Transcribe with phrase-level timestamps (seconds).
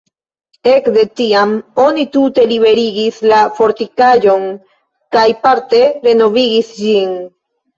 [0.69, 1.51] Ekde tiam
[1.83, 4.49] oni tute liberigis la fortikaĵon
[5.17, 7.17] kaj parte renovigis ĝin.